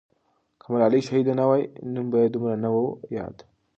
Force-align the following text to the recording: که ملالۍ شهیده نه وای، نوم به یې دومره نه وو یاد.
که 0.59 0.67
ملالۍ 0.71 1.01
شهیده 1.07 1.33
نه 1.39 1.45
وای، 1.49 1.63
نوم 1.93 2.07
به 2.11 2.17
یې 2.23 2.27
دومره 2.33 2.57
نه 2.63 2.69
وو 2.73 2.85
یاد. 3.17 3.37